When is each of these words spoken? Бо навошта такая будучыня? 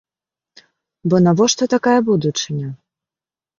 Бо 1.13 1.19
навошта 1.27 1.69
такая 1.75 1.95
будучыня? 2.11 2.75